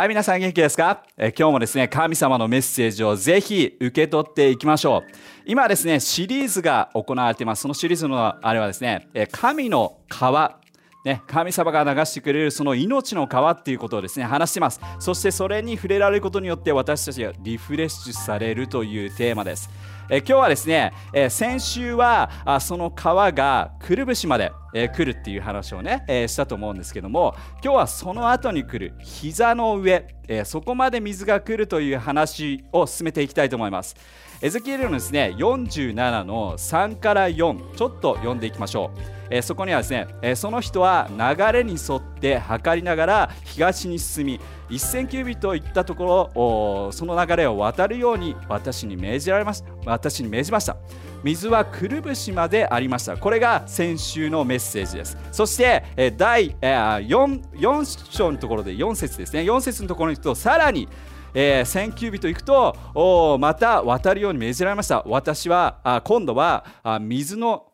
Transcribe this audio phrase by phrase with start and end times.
[0.00, 1.02] はい、皆さん元気ですか？
[1.18, 5.12] え今日もですね、神様のメッセージをぜひ受け取っていきましょう。
[5.44, 7.60] 今ですね、シリーズが行われています。
[7.60, 10.58] そのシリーズのあれはですね、え神の川。
[11.04, 19.70] ね、神様が流してくれるその命の川っていうことをですね話していますそしてそれに触れられることによって私たちがリフレッシュされるというテーマです
[20.10, 33.96] え今日はですね、え先週はあその川がくるぶしまで、え来るっていう話をね、えしたと思うんですけども今日はその後に来る膝の上、えそこまで水が来るという話を進めていきたいと思います。
[34.42, 39.20] エゼキエルのですね47の3から4ちょっと読んでいきましょう。
[39.32, 49.70] えそこにはですね、えその人は流れに沿って測りながら東に進み1000キュービットといったところその流れを渡るように私に命じられました。
[49.84, 50.76] 私に命じました。
[51.22, 53.16] 水はくるぶしまでありました。
[53.16, 55.16] これが先週のメッセージです。
[55.32, 59.40] そしてえ第え 4, 4章のところで4節ですね。
[59.42, 60.88] 4節のところに行くとさらに
[61.32, 65.02] えー、1000キュービット行くとおまた渡るように命じられました。
[65.06, 67.66] 私はあ今度はあ水の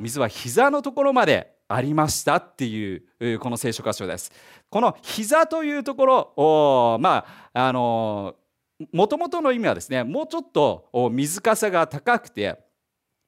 [0.00, 4.32] 水は膝のところまでありましたっていうこの聖書箇所です。
[4.70, 8.34] この膝というところまああの
[8.92, 12.58] もともとの意味はですねもうちょっと水かさが高くて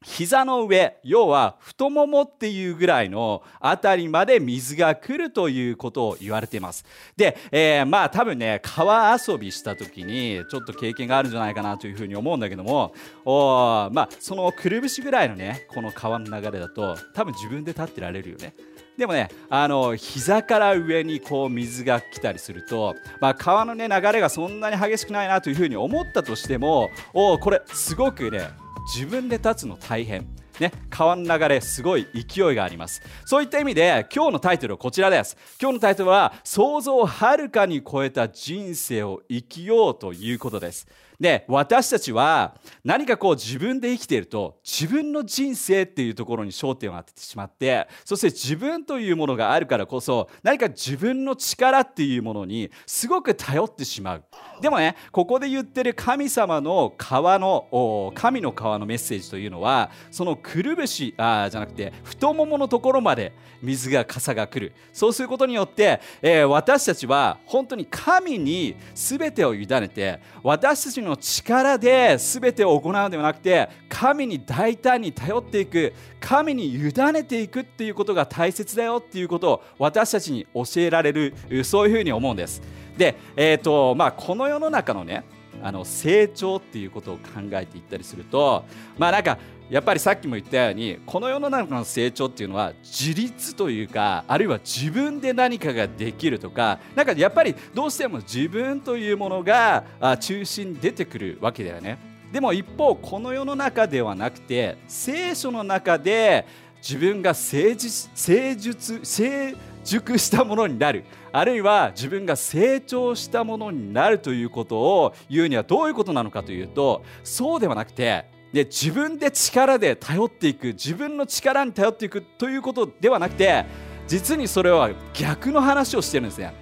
[0.04, 6.84] 膝の上要は太ももっていうぐらいの辺りまで水が来るということを言われています。
[7.16, 18.54] で、えー、まあ多分ね川遊びした時にちょっと経験があるんじゃないかなというふうに思うんだけどもおまあそのくるぶしぐらいのねこの川の流れだと多分自分で立ってられるよね。
[18.98, 28.50] でもねあの膝から上にこう水が来たりすると、まあ、川の、ね、流れがそんなに激しくないなというふうに思ったとしてもおこれすごくね
[28.92, 30.26] 自分で立つの大変。
[30.58, 33.00] ね、川の流れすごい勢いがあります。
[33.24, 35.36] そういった意味で今日のタイトルはこちらです。
[35.60, 40.88] 今日のタイトルは想像をはるかに超えた人生を生きようということです。
[41.20, 54.24] で私たちは何かこう自分で生きていると自分の人生っていうところに焦点を当ててしまってそして自分というものがあるからこそ何か自分の力っていうものにすごく頼ってしまう。
[54.60, 64.72] でもねここで言ってる神様の川の神の川のメッセージというのはそのくるぶしあじゃなくて太もものところまで水が傘が来る。
[64.92, 82.62] そうすることによって、えー、私たちは本当に神に全てを委ねて私たちのの力で全てを行うのではなくて神に大胆に頼っていく神に委ねていくっていうことが大切だよっていうことを私たちに教えられるそういうふうに思うんです。
[82.96, 85.24] で、えーとまあ、この世の中のね
[85.62, 88.64] あの成長っていうことを考えていったりすると
[88.96, 89.38] まあなんか
[89.70, 99.84] やっぱりさっきも言ったようにこの世の中の成長っていうのは自立というかあるいは自分で何かができるとかなんかやっぱりどうしても自分というものが
[100.20, 101.98] 中心に出てくるわけだよね。
[102.32, 106.46] でも一方この世の中ではなくて聖書の中で
[106.76, 109.54] 自分が成実成熟成
[109.88, 111.04] 熟したものになる。
[111.32, 123.64] あるいは自分が成長したものになるということを言うにはどういうことなのかというとそうではなくてで自分で力で頼っていく自分の力に頼っていくということではなくて
[124.06, 126.52] 実にそれは逆の話をしてるんですね。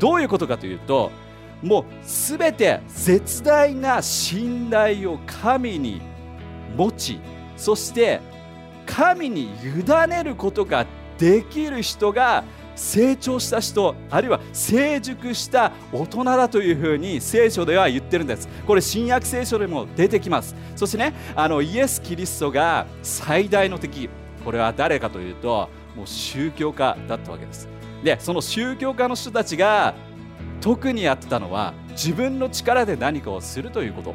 [0.00, 1.12] どういうことかというと
[1.62, 6.00] もう全て絶大な信頼を神に
[6.76, 7.20] 持ち
[7.56, 8.20] そして
[8.86, 10.86] 神に委ねることが
[11.18, 18.48] できる人が成長した人あるいは成熟した大人だというふうに聖書では言ってるんです。
[18.66, 20.54] これ新約聖書でも出てきます。
[20.76, 24.08] そしてねあのイエス・キリストが最大の敵。
[24.44, 27.68] これは誰かというともう宗教家だったわけです。
[28.02, 29.94] でその宗教家の人たちが
[30.60, 34.14] 特にやってたのは自分の力で何かをするということ。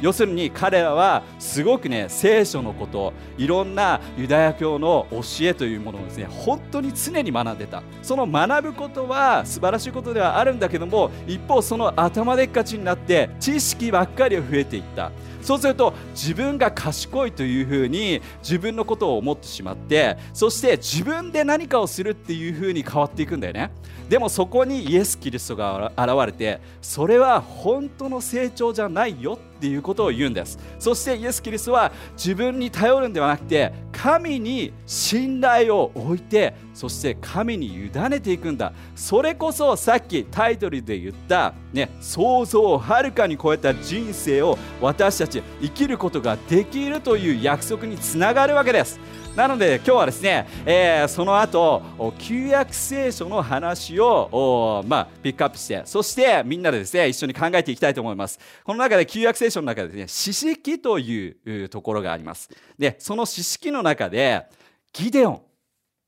[0.00, 7.82] 要するに彼らはすごくね聖書のこといろんなユダヤ教の教えというものをですね本当に常に学んでた。
[8.02, 15.10] その学ぶことは素晴らしいことではあるんだけども一方その頭でっかちになって知識ばっかり増えていった。
[15.44, 23.70] そうすると自分が賢いというふうに自分のことを思ってしまってそして自分で何かをするっていうふうに変わっていくんだよね。
[24.08, 30.58] でもそこにイエス・キリストが現れてそれは本当の成長じゃないよってっていうことを言うんです。
[30.78, 38.72] そしてイエス・キリストは自分に頼るんではなくて神に信頼を置いてそして神に委ねていくんだ。
[38.94, 48.98] それこそさっきタイトルで言った、ね、想像をはるかに超えた人生を私たち生きることができるという約束につながるわけです。
[49.36, 51.82] なので今日はですね、えー、その後
[52.18, 58.38] 旧約聖書の話を、まあ、ピックアップしてそしてみんなでですね一緒に考えていきたいと思います。
[58.64, 62.48] この中で旧約聖書の中でですね四式というところがあります。
[62.78, 64.46] でその四式の中で
[64.92, 65.42] ギデオン。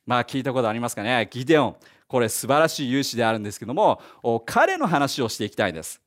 [0.07, 1.29] まあ聞いたことありますかね。
[1.31, 1.77] ギデオン。
[2.09, 4.01] これ素晴らしい勇士であるんですけども
[4.47, 6.01] 彼の話をしていきたいです。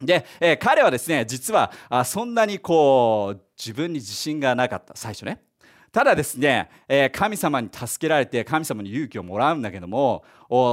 [0.00, 4.94] で、えー、彼はですね実はあそんなにこう自分に自信がなかった。
[4.96, 5.42] 最初ね。
[5.90, 10.22] ただですね、えー、神様に助けられて神様に勇気をもらうんだけども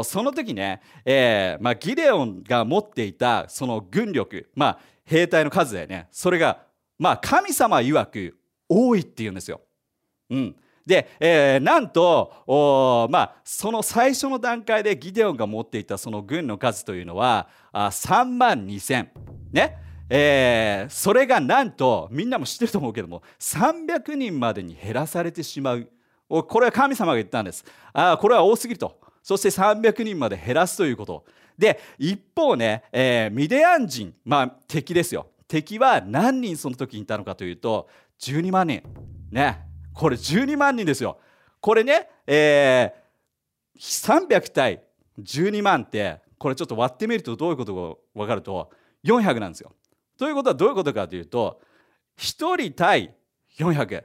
[0.03, 6.07] その時ね、えーまあ、ギデオンが持っていたその軍力、まあ、兵隊の数だよね。
[6.11, 6.63] それが、
[6.99, 8.37] まあ、神様曰く
[8.67, 9.61] 多いっていうんですよ。
[10.29, 10.55] うん、
[10.85, 19.07] で、えー、なんと、まあ、その最初の段階でギデオンが持っていたその軍の数というのはあ3万2,000
[19.51, 19.77] ね。
[20.07, 25.89] えー、それがなんとみんなも知ってると思うけども300人までに減らされてしまう。
[26.29, 27.65] これは神様が言ったんです。
[27.91, 28.99] あこれは多すぎると。
[29.23, 31.25] そして300人まで減らすということ。
[31.57, 35.27] で一方ね、えー、ミデアン人まあ敵ですよ。
[35.47, 37.89] 敵は何人その時にいたのかというと
[38.19, 38.83] 12万人。
[39.31, 39.74] ね。
[39.95, 41.17] これ12万人ですよ。
[41.61, 44.83] これね、えー、300対
[45.19, 48.69] 12万ってこれちょっと割ってみるとどういうことが分かると
[49.05, 49.71] 400なんですよ。
[50.17, 51.59] ということはどういうことかというと
[52.17, 53.15] 1人対
[53.57, 54.03] 400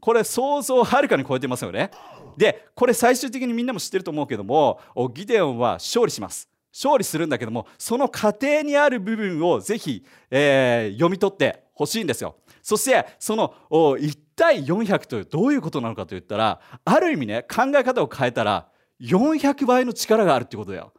[0.00, 1.90] これ想像をはるかに超えてますよね。
[2.36, 4.80] でこれ最終的にみんなも知ってると思うけども
[5.14, 6.48] ギデオンは勝利します。
[6.72, 12.36] 勝利するんだけどもその過程にある部分をぜひ、えー、読み取ってほしいんですよ。
[12.62, 18.68] そしてその1対400というどういうことなのかといったらある意味ね考え方を変えたら
[19.00, 20.92] 400倍の力があるってことだよ。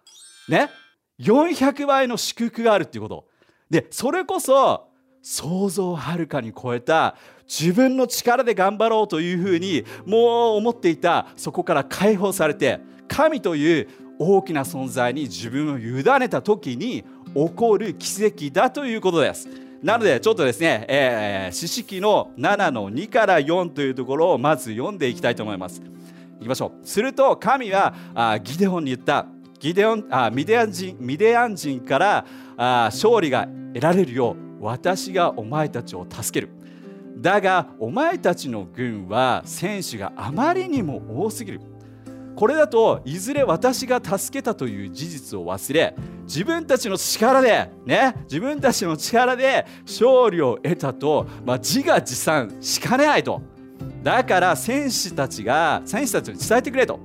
[0.49, 0.69] ね
[1.19, 3.27] ？400倍の祝福があるっていうこと。
[3.69, 4.87] でそれこそ
[5.21, 7.15] 想像をはるかに超えた
[7.47, 13.89] 自分の力で頑張ろうというふうにもう思っていたそこから解放されて神という
[14.19, 17.03] 大きな存在に自分を委ねた時に
[17.33, 19.66] 起こる奇跡だということです。
[19.83, 25.81] なのでちょっとですね、えー、四式の7の2から4というところをまず読んでいきたいと思います。
[26.39, 26.88] いきましょう。
[26.88, 29.27] すると神はあギデオンに言った。
[29.59, 32.25] ギデオンあミデアン人ミデアン人から
[32.57, 36.51] あ勝利が得られるよう私がお前たちを助ける
[37.18, 41.62] だがお前たちの軍は戦士があまりにも多すぎる
[42.37, 45.95] これだといずれ私が助けたという事実を忘れ
[46.25, 53.41] 自分たちの力でね自分たちの力で勝利を得たと、まあ、自画自賛しかねないと。
[54.03, 56.99] だから戦士たちが戦士たちに伝えてくれと。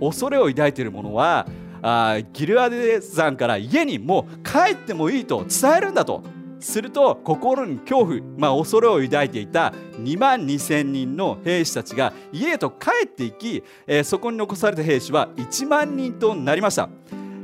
[0.00, 1.46] 恐れを抱いている者は
[1.80, 6.24] あギルアデ山から家にもう帰ってもいいと伝えるんだと。
[6.62, 16.88] すると心に恐怖、まあ、恐れを抱いていた2万2,000人の兵士たちが家へと帰っていき、えー、そこに残された兵士は1万人となりました、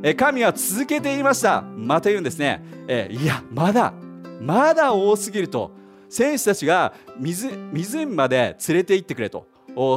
[0.02, 1.62] えー、神は続けていました。
[1.62, 3.92] また言うんですね、えー、いやまだ
[4.40, 5.76] まだ多すぎると。
[6.08, 9.46] 戦士たちが水湖まで連れて行ってくれと。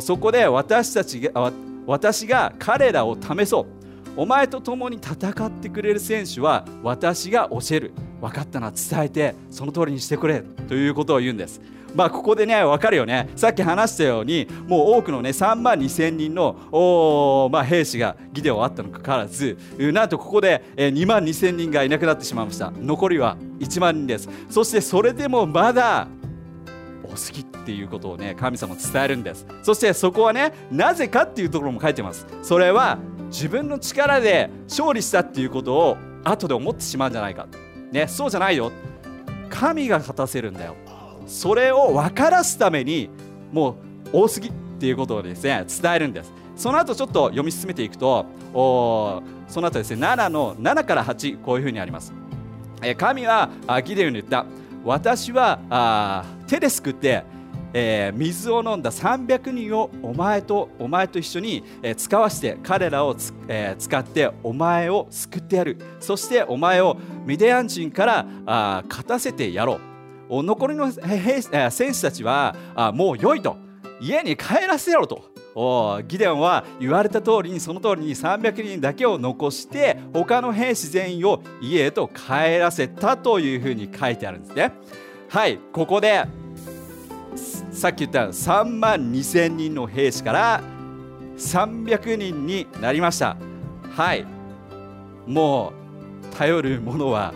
[0.01, 1.51] そこで私たちが
[1.85, 3.80] 私が彼らを試そう。
[4.17, 7.93] お前と共に戦ってくれる選手は私が教える。
[8.19, 8.71] 分かったな。
[8.71, 10.41] 伝えてその通りにしてくれ。
[10.67, 11.61] ということを言うんです。
[11.95, 13.29] まあここでね分かるよね。
[13.35, 22.71] さっき話したようにもう多くのね3万2000人のお、まあ、兵士がギデオあったのかかわらずなんとここで2万2000人がいなくなってしまいました。
[22.71, 24.29] 残りは1万人です。
[24.49, 26.07] そしてそれでもまだ
[27.11, 29.45] 多すぎっていうことをね神様伝えるんです。
[29.63, 32.25] そしてそこはねなぜかっていうところも書いてます。
[32.41, 37.47] それは自分の力で勝利したっていうことを後で思ってしまうんじゃないか、
[37.91, 38.71] ね、そうじゃないよ。
[39.49, 40.75] 神が勝たせるんだよ。
[41.27, 43.09] それを分からすために
[43.51, 43.77] も
[44.13, 46.31] う多すぎっていうことをですね伝えるんです。
[46.55, 52.13] その後ちょっと読み進めていくとおその後ですね7の7から8こういうふうにあります、
[52.81, 53.49] え神は
[53.83, 54.45] ギデオに言った。
[54.83, 57.23] 私はあ手ですくって
[57.73, 63.15] えー、水を飲んだ300人をお前とお前と一緒に、えー、使わして彼らを
[63.47, 65.77] えー、使ってお前を救ってやる。
[66.01, 69.79] そしてお前をミディアン人からあ勝たせてやろ
[70.29, 70.43] う。
[70.43, 73.55] 残りの兵戦士たちはあもう良いと。
[74.01, 75.31] 家に帰らせろと。
[75.55, 84.73] おギデオンは言われた通りにその通りに300人だけを残して他の兵士全員を家へと帰らせたというふうに書いてあるんですね。
[85.31, 86.25] はいここで
[87.71, 90.61] さっき言った3万2000人の兵士から
[91.37, 93.37] 300人になりました。
[93.95, 94.25] はい。
[95.25, 95.71] も
[96.31, 97.33] う頼るものは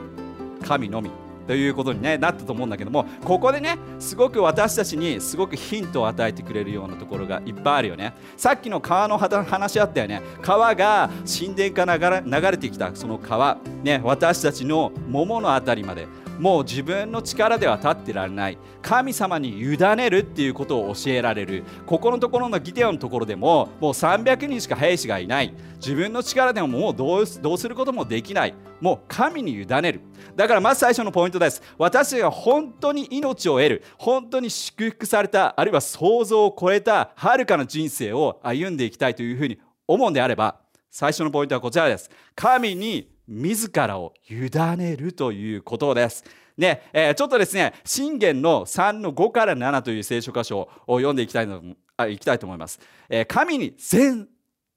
[0.61, 1.09] 神のみ。
[1.47, 8.13] ということに、ね、なったと思うんだけどもここでねすごく私たちにすごくヒントを与えてくれるようなところがいっぱいあるよね。
[8.35, 10.21] さっきの川の話あったよね。
[10.41, 12.93] 川が神殿から流れてきた。
[12.95, 16.07] その川、ね、私たちの桃の辺りまで。
[16.39, 18.57] もう自分の力では立ってられない。
[18.81, 21.63] 神様に委ねるっていうことを教えられる。
[21.85, 25.53] ここのところのギテオのところでももう300人しか兵士がいない。
[25.77, 28.53] 自分の力でももうどうどうすることもできない。
[28.81, 30.01] もう神に委ねる。
[30.35, 31.61] だからまず最初のポイントです。
[31.77, 33.83] 私が本当に命を得る。
[33.97, 40.59] 本当に祝福されたあるいは想像を超えたはるかな人生を歩んでいきたいというふうに思うんであれば
[40.91, 42.09] 最初のポイントはこちらです。
[42.35, 46.23] 神に自らを委ねるということです。
[46.57, 51.61] ねえー、ちょっとですね、信玄の3の5から7という聖書箇所を読んでいきたいの
[51.97, 52.79] あいきたいと思います、
[53.09, 54.27] えー、神に全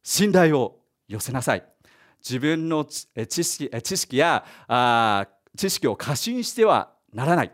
[0.02, 1.64] 信頼を寄せなさい。
[2.20, 7.52] 自分の知識知識やあ知識を過信してはならない。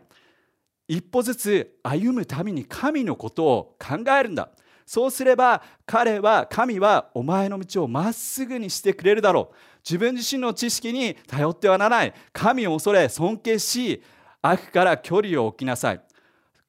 [0.87, 4.49] 一歩ずつ歩むために神のことを考えるんだ。
[4.85, 9.55] そうすれば彼は神はお前の道をまっすぐにしてくれるだろう。
[9.87, 12.13] 自分自身の知識に頼ってはならない。
[12.33, 14.01] 神を恐れ尊敬し
[14.41, 16.01] 悪から距離を置きなさい。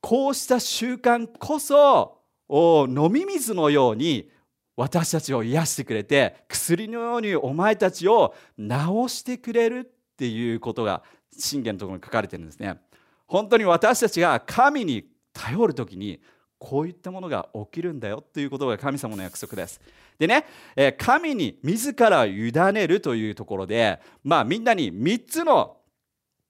[0.01, 2.19] こうした習慣こそ
[2.49, 4.31] 飲み水のように
[4.77, 8.75] 私たちを癒してくれて薬のようにお前たちを治
[9.09, 11.03] してくれるっていうことが
[11.37, 12.79] 信玄のところに書かれてるんですね。
[13.27, 16.21] 本当に私たちが神に頼る時に
[16.69, 19.81] こういったものが起きるんだよということが神様の約束です。
[20.19, 20.45] でね、
[20.75, 25.77] え神に自ら委ねるというところで、まあ、みんなに3つの、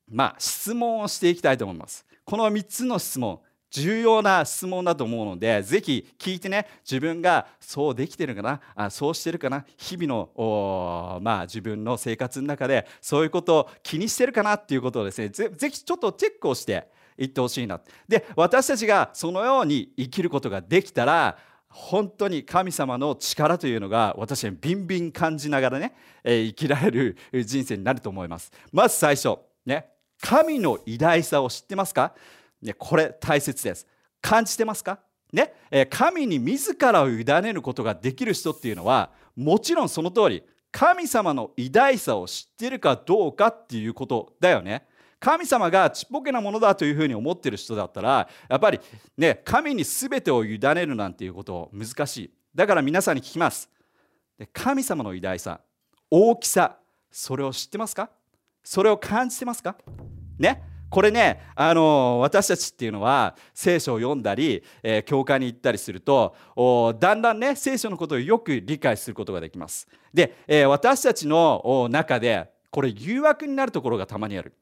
[0.09, 2.07] まあ、質問をしていきたいと思います。
[2.25, 17.81] この3つの質問、重要な質問だと思うので、ぜひ聞いてね、自分がそうできてるかな、あそうしてるかな、日々の、まあ、自分の生活の中でそういうことを気にしてるかなっていうことをですね、ぜぜひちょっとチェックをして、言ってほしいな。
[18.09, 21.37] で私たちがそのように生きることができたら
[21.69, 25.95] 本当に神様の力というのが私はビンビン感じながらね、
[26.25, 28.51] え生きられる 人生になると思います。
[28.73, 32.15] まず最初ね神の偉大さを知ってますか、
[32.63, 33.87] ね、これ大切です。
[34.23, 34.99] 感じてますか？
[35.33, 35.53] ね、
[35.91, 44.87] 神に自らを委ねることができる人っていうのはもちろんその通り神様の偉大さを知ってるかどうかっていうことだよね。
[45.27, 48.79] 神様がちっぽけなものだというふうに思ってる人だったらやっぱり
[49.17, 52.31] ね神に全てを委ねるなんていうこと難しい。
[52.55, 53.69] だから皆さんに聞きます。
[54.53, 55.59] 神様の偉大さ
[56.09, 56.77] 大きさ
[57.11, 58.09] それを知ってますか？
[58.63, 59.77] それを感じてますか？
[60.39, 66.37] ねこれねあの私たちっていうのは聖書を読んだり、えー、教会に行ったりすると
[67.01, 69.89] だんだんね聖書のことをよく理解することができます。
[70.15, 74.53] で、えー、私たちの中でこれ誘惑になるところがたまにある。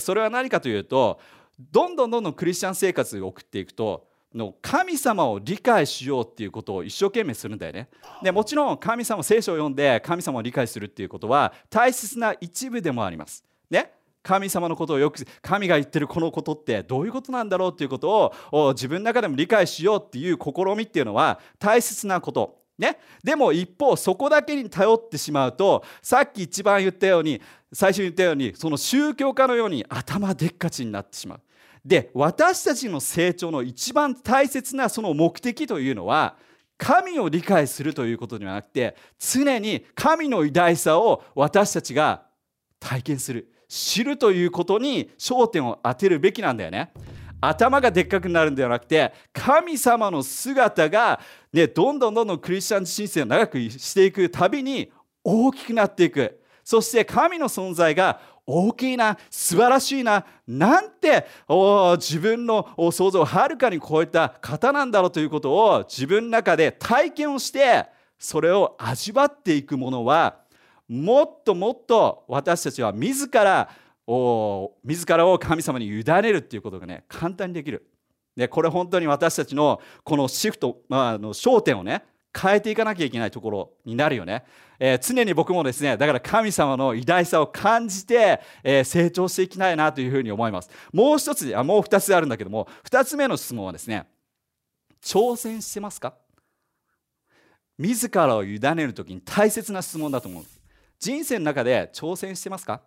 [0.00, 1.20] それは何かというと
[1.58, 7.88] どんどんどんどんクリスチャン生活を送っていくとの神様を理解しようっていうことを一生懸命するんだよね。
[8.22, 13.44] でもちろん神様聖書を読んで神様を理解するっていうことは大切な一部でもあります。
[13.70, 13.92] ね。
[14.22, 22.63] 神様のことをよく神が言ってるこのことってどういうことなんだろうっていうことを自分の中でも理解しようっていう試みっていうのは大切なこと。
[22.76, 27.40] ね、でも一方そこだけに頼ってしまうとさっき一番言ったように
[27.72, 31.40] 最初に言ったようにその宗教家のように頭でっかちになってしまう。
[31.84, 36.36] で私たちの成長の一番大切なその目的というのは
[36.78, 42.22] 神を理解するということではなくて常に神の偉大さを私たちが
[42.80, 46.92] 体験する知るということに焦点を当てるべきなんだよね。
[47.48, 51.20] 頭がでっかくなるんではなくて神様の姿が、
[51.52, 54.90] ね、どんどんどんどんクリスチャン人生を長くしていくたびに
[55.22, 56.40] 大きくなっていく。
[56.64, 67.86] そして神の存在が大きいな素晴らしいななんて自分の想像をはるかに超えた方なんだろうということを自分の中で体験をして
[68.18, 70.40] それを味わっていくものは
[70.88, 73.68] もっともっと私たちは自ら
[74.06, 77.90] 自らを神様に委ねるっていうことがね簡単にできる。
[78.36, 82.04] でこれ本当に私たちのこのシフト、まあ、の焦点をね
[82.36, 84.44] 変えていかなきゃいけないところになるよね、
[84.80, 90.68] えー、常に僕もですねだから神様の偉大さを感じて、えー、成長していきたいなというふうに思います。
[90.92, 94.06] もう一つあもう二つあるんだけども二つ目の質問はですね
[95.00, 96.14] 挑戦してますか？
[97.78, 100.44] 自らを委ねる時に大切な質問だと思う。
[100.98, 102.82] 人生の中で挑戦してますか？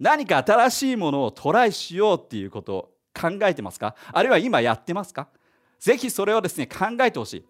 [0.00, 3.94] 何か新しいものをトライしようっていうことを考えてますか？
[4.12, 5.28] あるいは今やってますか？
[5.78, 7.44] ぜひそれをですね考えてほしい。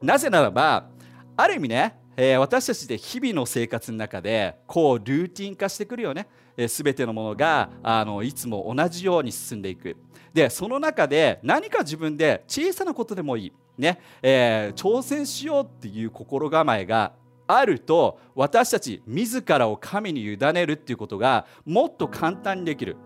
[0.00, 0.88] なぜならば
[1.36, 9.96] ある意味ね、えー、私たちで日々の生活の中でこうルーティン化してくるよね、えー、てのものがあのいつも同じように進んでいく。
[10.32, 14.00] でその中で何か自分で小さなことでもいい、ね。
[14.22, 17.12] えー、挑戦しようっていう心構えが
[17.58, 22.96] あると私たち自らを神に委ねるっていうことがもっと簡単にできる。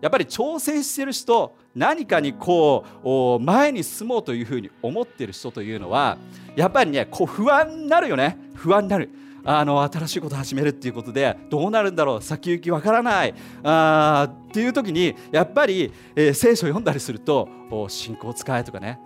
[0.00, 6.18] やっぱり挑戦してる人何かにこう前に進もうというふうに思ってる人というのは
[6.56, 8.36] やっぱりねこう不安になるよね。
[8.54, 9.10] 不安になる。
[9.46, 12.22] あの新しいことを始めるっていうことでどうなるんだろう。
[12.22, 13.34] 先行きわからない。
[13.62, 17.48] あっていう時にやっぱり、えー、聖書を読んだりすると
[17.88, 18.98] 信仰を使えとかね。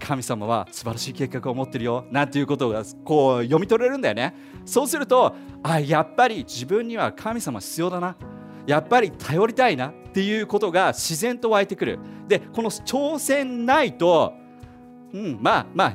[0.00, 4.34] 神様は素晴らしい計画を持ってるよなんていうことがこう読み取れるんだよね。
[4.64, 8.16] そうするとあやっぱり自分には神様必要だな。
[8.66, 11.98] やっぱり頼りたいなっていうことが自然と湧いてくる。
[12.26, 14.34] でこの挑戦ないと、
[15.12, 15.94] うん、まあまあ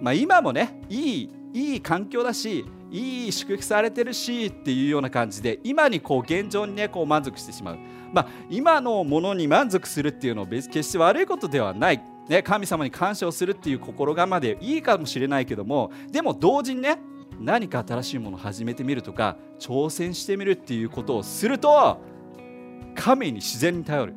[0.00, 7.78] まあ今もねいいいい環境だしいい祝福されてるしっていうような感じで今にこう現状にねこう満足してしまう、
[8.12, 16.98] まあ、今のものに満足するっていうのは決して悪いことではない、ね、神様に感謝をするっていう心構えでいいかもしれないけどもでも同時にね
[17.40, 22.00] 何か新しいものを始めてみるとか挑戦してみるっていうことをすると
[22.94, 24.14] 神に自然に頼る。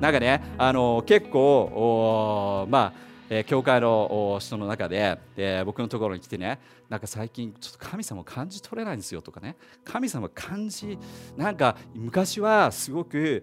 [0.00, 9.56] なんかねあの結構まあえー、教会の人の中で、えー、僕のところに来てねなんか最近ちょっと神様感じ取れないんですよとかね。
[9.84, 10.98] 神様感じ
[11.36, 13.42] なんか昔はすごく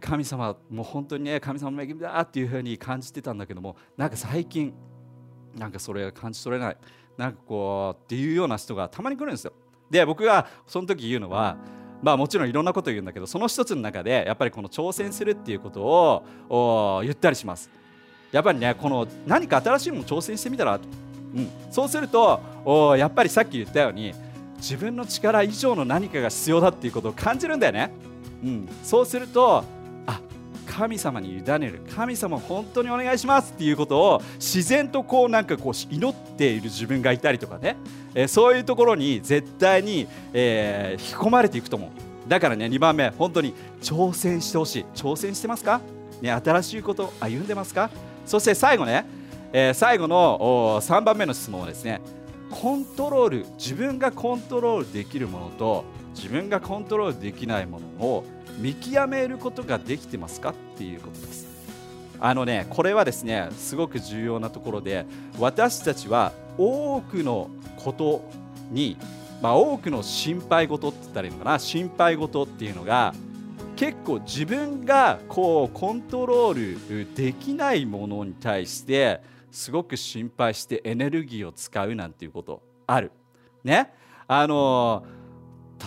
[0.00, 4.74] 神様もう本当にね神様の恵みだっていうふうに感じてたんだけどもなんか最近
[5.54, 6.76] なんかそれが感じ取れない。
[7.16, 9.52] なんかこうっていうような人がたまに来るんですよ。
[9.90, 11.56] で僕がその時言うのは
[12.02, 15.82] まあもちろんいろんなこと言うんだけどその一つの中でやっぱりこの挑戦するっていうこと
[16.48, 17.70] を言ったりします。
[18.32, 20.84] やっぱりねこの何か新しいもの挑戦してみたらと、
[21.34, 24.12] うん、そうするとおやっぱりさっき言ったように
[24.58, 27.92] 自分の力以上の何かが必要だっていうことを感じるんだよね、
[28.44, 29.64] うん、そうすると
[30.06, 30.20] あ
[30.66, 37.76] 神様に委ねる神様本当にお願いしますっていうことを自然とこうなんかこう祈っている自分がいたりとかね、
[38.14, 41.90] えー、そういうところに絶対に、えー、引き込まれていくと思う。
[42.28, 44.84] だからね2番目本当に挑戦してほしい。
[44.94, 45.80] 挑戦してますか？
[46.20, 47.90] ね、新しいこと歩んでますか？
[48.28, 49.06] そして最後ね、
[49.52, 52.00] えー、最後の3番目の質問はですね
[52.50, 58.24] コントロール自分がコントロールできるものと自分がコントロールできないものを
[58.58, 60.50] 見極めることができてますか？
[60.50, 61.48] っていうことです。
[62.20, 65.06] あのねこれはですねすごく重要なところで
[65.38, 68.28] 私たちは多くのこと
[68.70, 68.96] に、
[69.40, 71.58] まあ、多くの心配事って言ったらいいのかな？
[71.58, 73.14] 心配事っていうのが
[73.78, 79.20] 結構自分がこうコントロールできないものに対して
[79.52, 83.12] すごく心配してエネルギーを使うなんていうことある。
[83.62, 83.92] ね
[84.26, 85.04] あの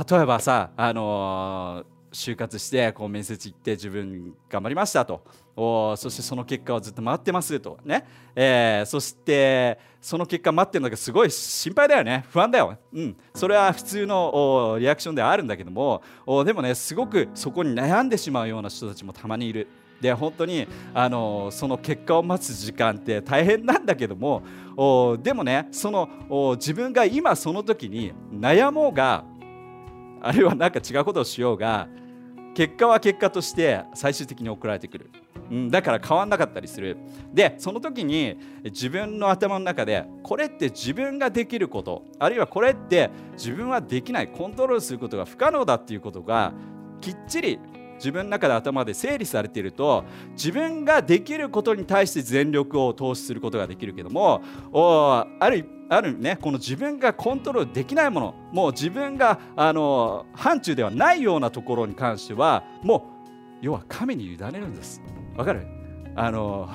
[0.10, 5.24] 例えばさあの就活してこう面接行って自分頑張りましたと。
[5.56, 7.78] おそしてその結果はずっと待ってますと。
[7.84, 12.26] ね、えー、そしてその結果待ってるのがすごい心配だよね。
[12.32, 19.68] 不安だよ、うん、それは普通のリアクションではあるんだけどもおでもねすごくそこに悩んでしまうような人たちもたまにいる。
[20.02, 24.42] で本当にあのその結果を待つ時間って大変なんだけども
[24.76, 29.24] おでもねそのお自分が今その時に悩もうが
[30.22, 31.88] あるいは何か違うことをしようが
[32.54, 35.12] 結果は結果として最終的に送られてくる、
[35.50, 36.98] うん、だから変わんなかったりする。
[37.34, 46.54] でその時に自分の頭の中でこれって自分ができることあるいはこれって自分はできないコントロールすることが不可能だっていうことが
[47.00, 47.60] きっちり
[47.96, 54.42] 自分の中で頭で整理されていると自分ができることに対して全力を投資することができるけども
[55.40, 63.02] ある一あるねこの自分がコントロールできないものもう自分があの範疇ではないようなところに関してはもう
[63.60, 65.02] 要は神に委ねるんです。
[65.36, 65.68] わかる？
[66.16, 66.70] あの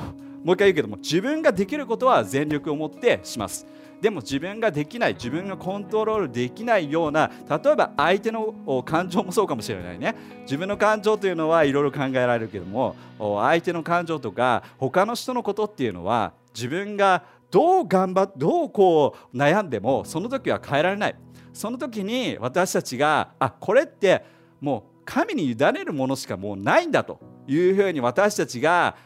[0.45, 3.67] もう一回言うけども自分ができることは全力を持ってします。
[4.03, 10.15] でも自分ができない自分がコントロールできないような例えば相手の感情もそうかもしれないね。
[10.43, 21.17] 自分の感情というのはいろいろ考えられるけども相手の感情とか他の人のことっていうのは自分がどう頑張っどうこう悩んでもその時は変えられない。
[21.53, 24.25] その時に私たちがあこれって
[24.61, 28.97] もう神に委ねるものしかもうないんだというふうに私たちが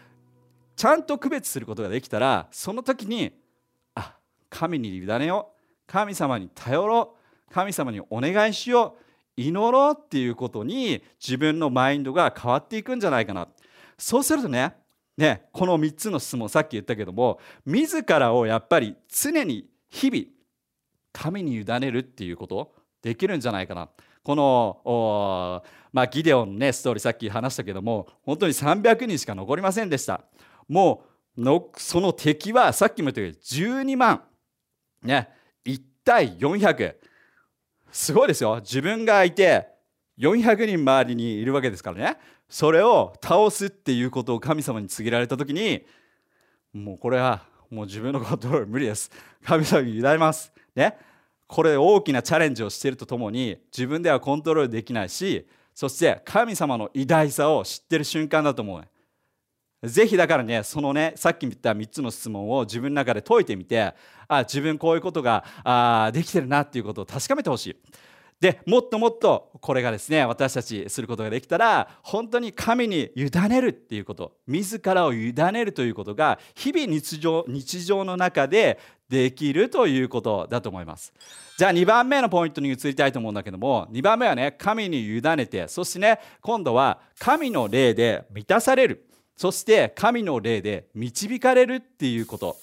[0.74, 3.32] ちゃんと区別することができたらその時に
[3.94, 4.16] あ
[4.48, 7.14] 神に委ねよう神様に頼ろ
[7.48, 13.46] う神様にお願いしよう祈ろうっていうことに自分のマインドが変わっていくんじゃないかな。
[13.96, 14.74] そうするとね
[15.20, 20.24] ね、この3つの質問さっき言ったけども自らをやっぱり常に日々
[21.12, 23.90] 神に委ねるっていうことできるんじゃないかな。
[24.22, 30.22] このまあ、ギデオンの、ね、ストーリーさっき話したけども本当に300人しか残りませんでした。
[30.68, 31.04] も
[31.36, 33.30] うのその敵はさっきも言ったよう
[33.84, 34.22] に12万。
[35.02, 35.28] ね
[35.66, 36.94] 1対400
[37.92, 38.56] すごいですよ。
[38.60, 39.68] 自分がいて
[40.18, 42.18] 400人周りにいるわけですからね。
[42.50, 45.86] それを倒すっていうことを神様に告げられた時に
[46.72, 49.10] もうこれはもう自分のコントロール無理です。
[49.44, 50.52] 神様に委ねます。
[50.74, 50.98] ね。
[51.46, 59.88] これ大きなチャレンジをしているとともに自分ではコントロールできないしそして神様の偉大さを知ってる瞬間だと思う。
[59.88, 63.94] ぜひだからねそのねさっき言った3つの質問を自分の中で解いてみて
[64.28, 67.76] あ自分こういうことがあできてるなっていうことを確かめてほしい。
[68.40, 78.78] でもっともっとこれがですね私たちすることができたら本当に神に委ねるっていうこと自らを委ねるということが日々日常日常の中で
[79.10, 81.12] できるということだと思います。
[81.58, 89.06] じゃあ2番目のポイントに移りたいと思うんだけども2番目はね神に委ねてそしてね今度は神の霊で満たされる。
[89.36, 92.56] そして神の霊で導かれるっていうこと。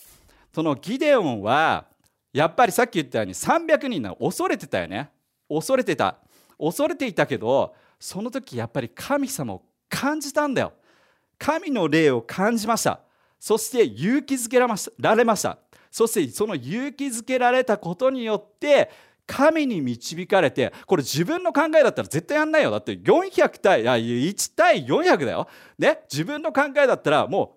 [0.56, 1.86] そのギデオンは
[2.34, 5.12] やっぱりさっき言ったように300人の恐れてたよね。
[5.50, 6.18] 恐れてた。
[6.60, 10.74] 恐れていたけどその時やっぱり神様を感じたんだよ。
[11.38, 13.00] 神の霊を感じました。
[13.40, 14.66] そして勇気づけら
[15.16, 15.58] れました。
[15.92, 18.90] そしてその勇気づけられたことによって
[19.26, 22.72] 神に導かれてこれ自分の考えだったら絶対やんないよ。
[22.72, 27.57] だって400対あ1対400だよ、ね、自分の考えだったらも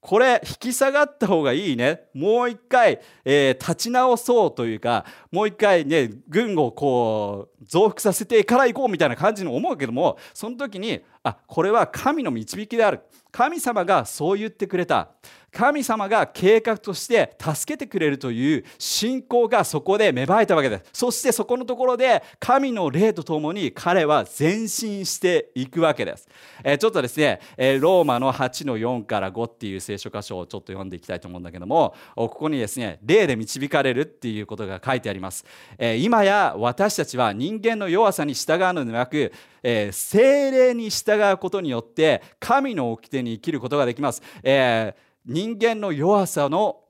[0.00, 2.04] これ引き下がった方がいいね。
[2.14, 13.00] もう一回、えー、立ち直そうというかもう一回ね軍をこう増幅させてから行こうみたいな感じに思うけどもその時にあこれは神の導きである。
[13.32, 15.08] 神様がそう言ってくれた。
[15.52, 20.84] 神様が計画として助けてくれるという信仰がそこで芽生えたわけです。
[20.92, 26.28] そしてそこのところで神の霊とともに彼は前進していくわけです、
[26.62, 35.44] えー、ちょっとですね、えー、ローマの8の4から5っていう聖書箇所をちょっと読んでいきたいと思うんだけどもここにですね霊で導かれるっていうことが書いてあります、
[35.78, 46.80] えー、今や私たちは人間の弱さに従うのではなくえ、精霊に従従うことによって神の掟に生きることができます、えー人間の弱さの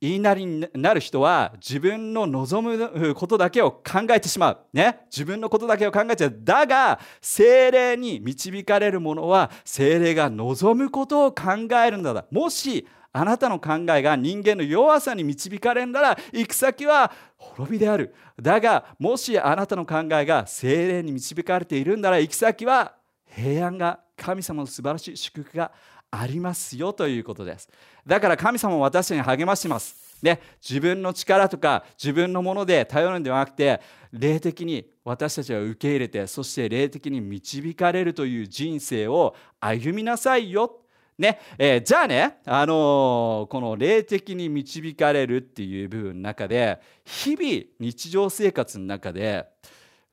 [0.00, 4.58] 言いなりになる人は自分の望むことだけを考えてしまう。
[4.72, 5.06] ね。
[5.10, 6.38] 自分のことだけを考えちゃう。
[6.42, 12.26] だが、精霊に導かれる者は精霊が望むことを考えるんだ。
[12.30, 18.14] もし、あなたの考えが人間の弱さに導かれるなら、行く先は滅びである。
[18.38, 22.95] だが、もしあなたの考えが精霊に導かれているんなら、行く先は
[23.36, 25.70] 平安が、神様の素晴らしい祝福が
[26.10, 27.68] ありますよということです。
[28.06, 30.16] だから神様は私たちに励まします。
[30.22, 40.80] ね、自分の力とか自分のもので頼るんではなくて霊的に私たちは受け入れてそして霊的に導かれるという人生を歩みなさいよ。
[41.18, 49.46] ねえー、じゃあね、あのー、この霊的に導かれるっていう部分の中で日々日常生活の中で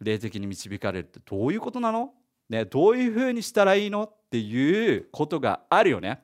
[0.01, 2.11] 霊的に導かれるってどういうことなの、
[2.53, 6.21] ね、どういうふうにしたらいいのっていうことがあるよね。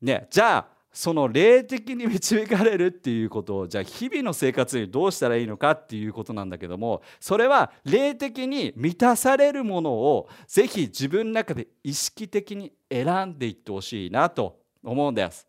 [0.00, 15.46] ねじゃあその霊的に導かれるっていうことをじゃあ日々の生活にどうしたらいいのかっていうことなんだけどもそれは霊的に満たされるものをぜひ自分の中で意識的に選んでいってほしいなと思うんです。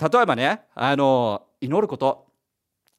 [0.00, 2.26] 例えばねあの祈ること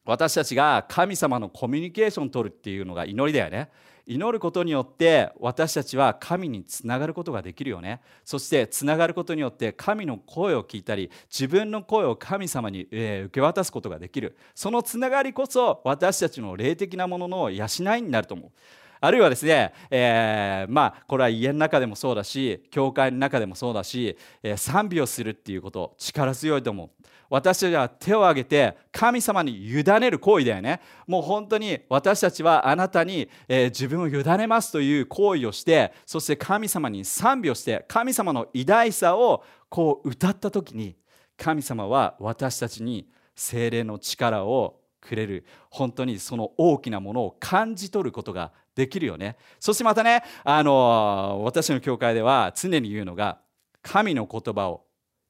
[0.06, 3.70] 私たちが神様のコミュニケーションを取るっていうのが祈りだよね。
[4.06, 8.02] 祈ることによって私たちは神につながることができるよね。
[8.26, 14.38] そしてつながることによって神の声を聞いたり自分の声を神様に、え受け渡すことができる。
[14.56, 17.66] そのつながりこそ私たちの霊的なものの養
[17.98, 18.52] いになると思う。
[19.04, 26.90] あるいはですね、えー、まあこれは家の中でもそうだし教会の中でもそうだし、えー、賛美をするっていうこと力強いと思う。
[27.30, 30.80] 私たちは手を挙げて神様に委ねる行為だよね。
[31.06, 40.96] もう本当に私たちはあなたに、えー、自分を委ねますという行為をしてそして神様に賛美をして神様の偉大さをこう歌った時に
[41.36, 45.46] 神様は私たちに精霊の力をくれる。
[45.70, 49.38] 本当にその大きなものを感じ取ることができるよね。
[49.60, 53.40] そしてまたねあの私の教会では常に言うのが
[53.82, 54.86] 神の言葉を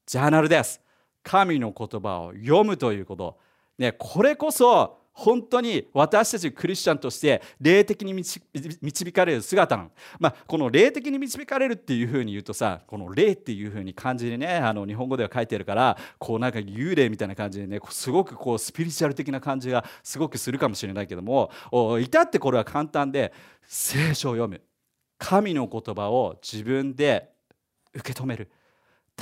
[0.06, 0.80] ジャーナルです。
[1.22, 3.38] 神の言葉を読むということ、
[3.78, 21.50] ね、これこそ本当に私たちクリスチャンとして霊的に導かれる姿なの、まあ、この霊的に導かれるっていうふうに言うとさこの霊っていうふうに漢字でねあの日本語では書いてるからこうなんか幽霊みたいな感じでねすごくこうスピリチュアル的な感じがすごくするかもしれないけども
[22.00, 24.60] 至ってこれは簡単で聖書を読む。
[25.16, 27.30] 神の言葉を自分で
[27.94, 28.50] 受け止める。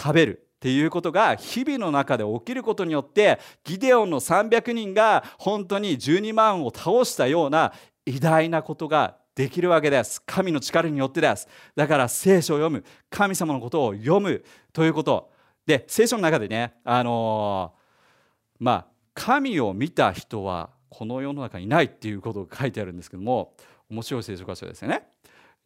[0.02, 7.72] 食べるっていうことが日々の中で起きることによってギデオンの300人が本当に12万を倒したような
[8.06, 10.20] 偉大なことができるわけです。
[10.26, 11.48] 神の力によってです。
[11.74, 15.30] だから聖書を読む神様のことを読むということ。
[15.66, 23.54] で聖書の中でねあのー、まあ神を見た人はこの世の中にいないっていうことが書いてあるんですけども
[23.88, 25.08] 面白い聖書箇所ですよね。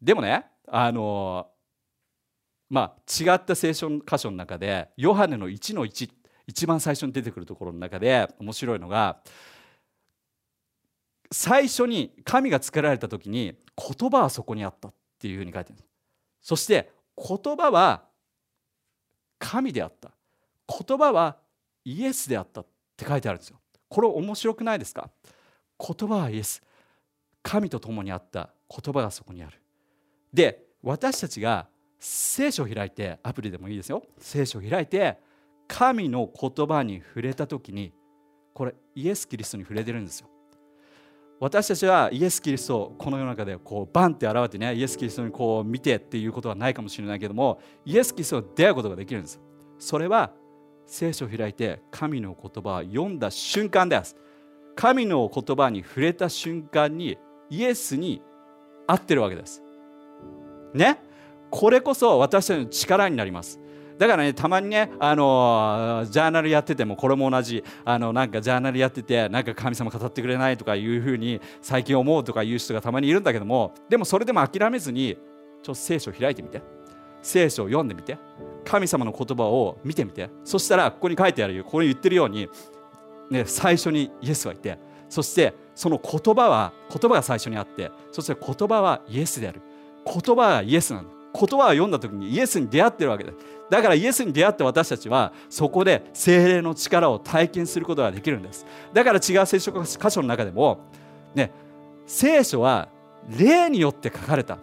[0.01, 1.56] でもねあのー
[2.69, 6.09] まあ、違った聖書箇所の中でヨハネの1の1
[6.47, 9.21] 一番最初に出てくるところの中で面白いのが
[11.31, 13.57] 最初に神が作られた時に
[13.99, 15.79] 言葉はそこにあったっていうふうに書いてる。
[16.41, 18.03] そして言葉は
[19.39, 20.11] 神であった。
[20.67, 21.37] 言葉は
[21.83, 23.59] イエスであったって書いてあるんですよ。
[23.89, 25.09] これ面白くないですか？
[25.79, 26.61] 言葉はイエス。
[27.43, 28.49] 神と共にあった。
[28.69, 29.61] 言葉がそこにある。
[30.33, 31.67] で私たちが
[31.99, 34.03] 聖書を開いてアプリでもいいですよ。
[34.19, 35.17] 聖書を開いて
[35.67, 37.93] 神の言葉に触れた時に
[38.53, 40.29] これイエス・キリストに触れてるんですよ。
[41.39, 49.39] 私たちはイエス・キリストをこの世の中でこうバンって現れてねイエス・キリストにこう見てっていうことはないかもしれないけどもイエス・キリストと出会うことができるんです。
[49.77, 50.31] それは
[50.87, 54.15] 聖書を開いて神の言葉を読んだ瞬間です。
[54.75, 57.17] 神の言葉に触れた瞬間に
[57.49, 58.21] イエスに
[58.87, 59.61] 会ってるわけです。
[60.73, 60.99] ね？
[61.49, 63.59] これこそ私たちの力になります。
[63.97, 75.17] だからねたまにねあのジャーナルやっててもこれも同じあのなんかジャーナルやっててなんか神様語ってくれないとかいうふうに最近思うとかいう人がたまにいるんだけどもでもそれでも諦めずに
[75.63, 76.61] ちょっと聖書を開いてみて。
[77.21, 78.17] 聖書を読んでみて。
[78.63, 80.29] 神様の言葉を見てみて。
[80.43, 82.47] そしたらここに書いてあるよここに言ってるように、
[83.29, 84.77] ね、最初にイエスはいて。
[85.09, 89.61] そしてその言葉は言葉が最初にあってそして言葉はイエスである。
[90.05, 91.16] 言葉はイエスなんだ。
[91.37, 93.37] 言葉を読んだ時にイエスに出会ってるわけです
[93.69, 98.65] だからイエスに出会って私たちはそこで精霊の力を体験することができるんです。
[98.93, 100.79] だから違う聖書箇所の中でも
[101.35, 101.51] ね
[102.05, 102.87] 聖書は
[103.37, 104.57] 霊によって書かれた。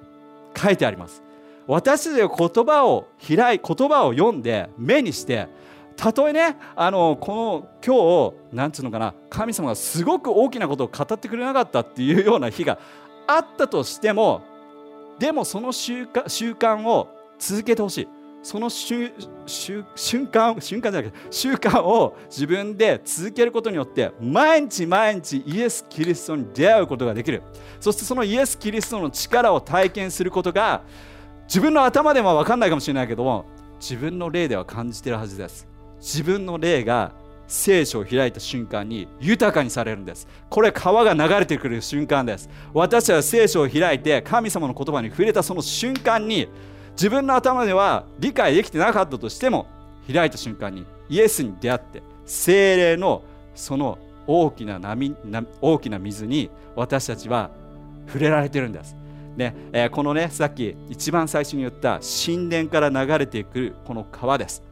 [0.57, 1.23] 書いてあります。
[1.67, 5.49] 私たちが言葉を開い言葉を読んで目にして
[5.97, 12.79] たとえねあのこの今日なんつうのかな神様がすごく大きなことを語ってくれなかったっていうような日が
[13.27, 14.43] あったとしても
[15.19, 18.09] でもその習慣習慣を続けてほしい。
[18.43, 19.11] その瞬
[20.31, 27.43] 間瞬間じゃなくて習慣を自分で続けることによって毎日毎日イエス・キリストに出会うことができる。
[27.81, 30.83] そしてそのイエス・キリストの力を体験することが
[31.49, 33.47] 自分の頭では分かんないかもしれないけども
[33.81, 35.67] 自分の霊では感じてるはずです。
[35.97, 37.13] 自分の霊が
[37.47, 40.27] 聖書を開いた瞬間に豊かにされるんです。
[40.49, 42.49] これ川が流れてくる瞬間です。
[42.73, 46.49] 私は聖書を開いて神様の言葉に触れたその瞬間に
[46.93, 49.67] 自分の頭では理解できてなかったとしても
[50.13, 53.23] 開いた瞬間にイエスに出会って精霊の
[53.55, 55.15] その大きな波
[55.61, 57.51] 大きな水に私たちは
[58.07, 58.97] 触れられてるんです。
[59.37, 64.63] ねえー、このねさっき一番最初に言った神殿から流れていくこの川です。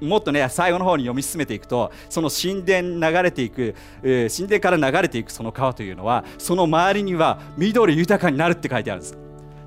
[0.00, 9.18] もっとね最後の方に読み進めていくとその神殿流れていく、神殿から流れていくその川というのはその周りには緑豊かになるって書いてあるんです。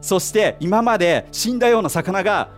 [0.02, 2.50] そして今まで死んだような魚が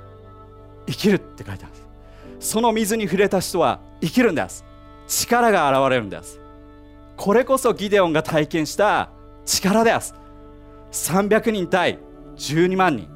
[0.87, 2.51] 生きるって書いてあるんです。
[2.51, 4.65] その水に触れた人は生きるんです。
[5.07, 6.39] 力が現れるんです。
[7.15, 9.09] これこそギデオンが体験した
[9.45, 10.15] 力です。
[10.91, 11.99] 300人対
[12.35, 13.07] 12万人。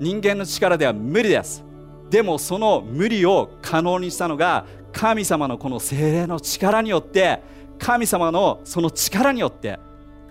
[0.00, 1.64] 人間の力では無理です。
[2.10, 7.42] でもその無理を可能にしたのが神様のこの精霊の力によって
[7.78, 9.78] 神様のその力によって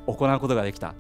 [0.07, 0.95] 行うことができた。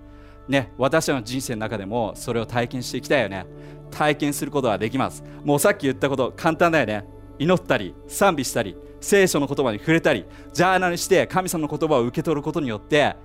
[0.47, 3.45] ね私たちの人生の中でもそれを体験していきたいよね。
[3.91, 5.23] 体験することはできます。
[5.43, 7.05] もうさっき言ったこと簡単だよね。
[7.39, 13.15] 祈ったり賛美したり聖書の言葉に触れたりジャーナルして神様の言葉を受け取ることによって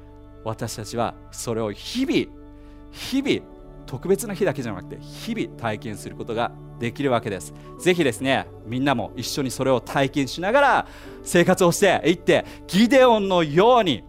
[0.45, 2.39] 私たちはそれを日々
[2.91, 3.58] 日々
[3.89, 7.55] 特別な日だけじゃなくて日々体験することができるわけです。
[7.81, 10.87] ぜひですねみんなも一緒にそれを体験しながら
[11.25, 14.05] 生活をしていってギデオンのように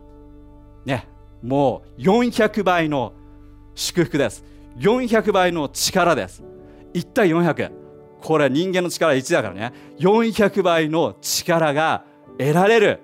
[0.85, 1.07] ね
[1.41, 3.13] もう400倍の
[3.73, 4.43] 祝福です。
[4.77, 6.43] 400倍の力です。
[6.93, 7.71] 1対400
[8.21, 9.73] これは人間の力1だからね。
[9.99, 12.03] 400倍の力が
[12.37, 12.99] 得られる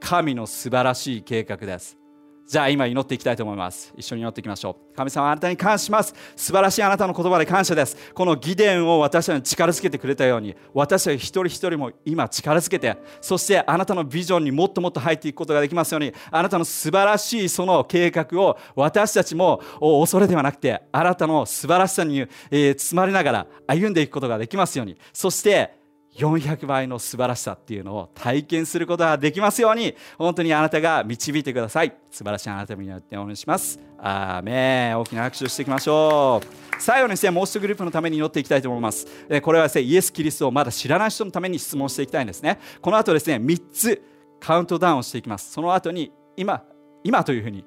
[0.00, 1.98] 神の素晴らしい計画です。
[2.46, 3.92] じゃあ今祈っていきたいと思います。
[3.96, 4.96] 一緒に祈っていきましょう。
[4.96, 6.14] 神様あなたに感謝します。
[6.36, 8.12] 素晴らしいあなたの言葉で感謝です。
[8.14, 24.96] この儀伝を私たちに力づけてくれたように私たち一人一人も今力づけてそしてあなたのビジョンにもっともっと入っていくことができますようにあなたの素晴らしいその計画を私たちも恐れではなくてあなたの素晴らしさに、え、包まれながら歩んでいくことができますように。
[25.12, 25.75] そして
[26.16, 31.94] 400倍の素晴らしさっていうのを体験することができますように本当にあなたが導いてください。
[32.10, 33.78] 素晴らしいあなたによってお願いします。
[33.98, 34.98] アーメン。
[34.98, 36.80] 大きな拍手をしていきましょう。
[36.80, 39.06] 最後にですねもう一グループのために祈っていきたいと思います。
[39.42, 42.58] これはですねイエス・キリストをまだ知らない人のために質問していきたいんですね。
[42.80, 44.02] この後ですね3つ
[44.40, 45.52] カウントダウンをしていきます。
[45.52, 46.64] その後に今
[47.04, 47.64] 今というふうに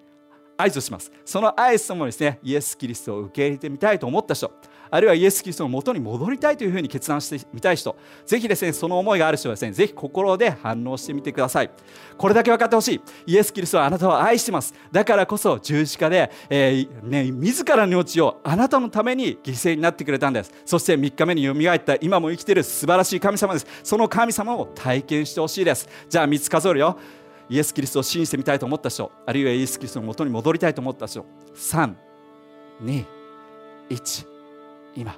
[0.58, 1.12] 合図をします。
[1.24, 4.52] その合図ともですねイエス・キリストを受け入れてみたいと思った人。
[4.92, 11.72] あるいはイエス・キリストの元に戻りたいというふうに決断してみたい人ぜひですねその思いがある人はですねぜひ心で反応してみてください。
[12.18, 13.02] これだけ分かってほしい。
[13.28, 14.74] イエス・キリストはあなたを愛してます。
[14.92, 20.52] だからこそ十字架で、えー、ね、自らの命をあなたのために犠牲になってくれたんです。
[20.66, 23.68] そして3日目によみがえった今も生きている素晴らしい神様です。
[23.84, 25.88] その神様を体験してほしいです。
[26.10, 26.98] じゃあ3つ数えるよ。
[27.50, 31.26] イエス・キリストを信じてみたいと思った人あるいはイエス・キリストの元に戻りたいと思った人。
[31.56, 31.96] 3
[32.84, 33.06] 2
[33.90, 34.29] 1
[35.00, 35.16] 今。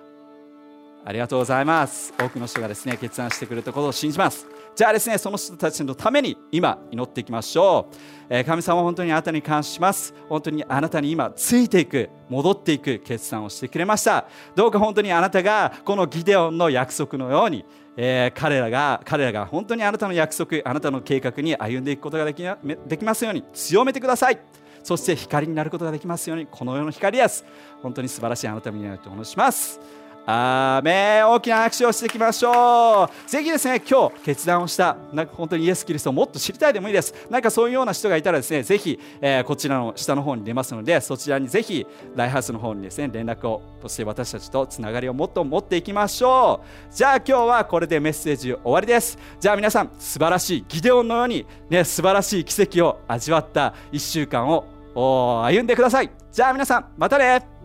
[1.04, 2.14] ありがとうございます。
[2.16, 4.46] 多くの人がですね決断してくれたことを信じます。
[4.76, 7.96] じゃあですねその人たちのために今祈っていきましょう、
[8.30, 10.14] えー、神様本当にあなたに感謝します。
[10.30, 14.28] 本当にあなたに今ついていく戻っていく決断をしてくれました。
[14.56, 17.66] どうか本当にあなたがこのギデオンの約束のように
[17.98, 22.42] えー、彼らが彼らが本当にあなたの約束あなたの計画に歩んでいくことができ
[22.88, 24.40] できますように強めてください。
[24.84, 27.46] そして光になることができますようにこの世の光です。
[27.82, 30.01] 本当に素晴らしいあなたになるとお願いします。
[30.26, 33.30] アー大きな拍手をしていきましょう。
[33.30, 37.14] ぜひですね今日決断をしたなんか本当にイエス・キリストをもっと知りたいでもいいです。
[37.30, 46.96] なんかそういうような人がいたらですねぜひ、えー、こちらの下の方に出ますのでそちらにぜひライハウスの方にですね連絡をそして私たちとつながりをもっと持っていきましょう。
[46.96, 49.18] じゃあ今日はこれでメッセージ終わりです。
[49.40, 54.66] じゃあ皆さん素晴らしいギデオンのようにね素晴らしい奇跡を味わった1週間を
[55.44, 56.12] 歩んでください。
[56.32, 57.61] じゃあ皆さんまたね。